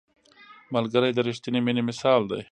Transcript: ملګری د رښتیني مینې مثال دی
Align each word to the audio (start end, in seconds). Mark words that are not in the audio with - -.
ملګری 0.73 1.11
د 1.13 1.19
رښتیني 1.27 1.59
مینې 1.65 1.83
مثال 1.89 2.21
دی 2.29 2.39